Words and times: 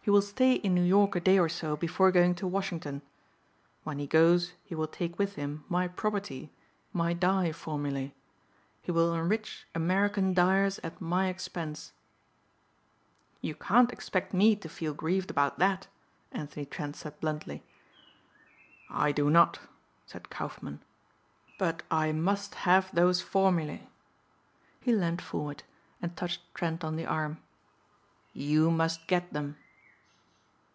He 0.00 0.10
will 0.10 0.22
stay 0.22 0.52
in 0.52 0.72
New 0.72 0.84
York 0.84 1.16
a 1.16 1.20
day 1.20 1.36
or 1.36 1.48
so 1.48 1.76
before 1.76 2.12
going 2.12 2.36
to 2.36 2.46
Washington. 2.46 3.02
When 3.82 3.98
he 3.98 4.06
goes 4.06 4.52
he 4.62 4.72
will 4.76 4.86
take 4.86 5.18
with 5.18 5.34
him 5.34 5.64
my 5.68 5.88
property, 5.88 6.52
my 6.92 7.12
dye 7.12 7.50
formulae. 7.50 8.14
He 8.82 8.92
will 8.92 9.12
enrich 9.12 9.66
American 9.74 10.32
dyers 10.32 10.78
at 10.84 11.00
my 11.00 11.26
expense." 11.26 11.90
"You 13.40 13.56
can't 13.56 13.90
expect 13.90 14.32
me 14.32 14.54
to 14.54 14.68
feel 14.68 14.94
grieved 14.94 15.28
about 15.28 15.58
that," 15.58 15.88
Anthony 16.30 16.66
Trent 16.66 16.94
said 16.94 17.18
bluntly. 17.18 17.64
"I 18.88 19.10
do 19.10 19.28
not," 19.28 19.58
said 20.06 20.30
Kaufmann. 20.30 20.84
"But 21.58 21.82
I 21.90 22.12
must 22.12 22.54
have 22.62 22.94
those 22.94 23.20
formulae." 23.20 23.88
He 24.80 24.92
leaned 24.94 25.20
forward 25.20 25.64
and 26.00 26.16
touched 26.16 26.42
Trent 26.54 26.84
on 26.84 26.94
the 26.94 27.06
arm. 27.06 27.38
"You 28.32 28.70
must 28.70 29.08
get 29.08 29.32
them." 29.32 29.56